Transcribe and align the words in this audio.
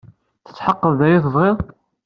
Tetḥeqqeḍ 0.45 0.93
d 0.99 1.01
aya 1.05 1.15
ay 1.17 1.23
tebɣiḍ? 1.23 1.57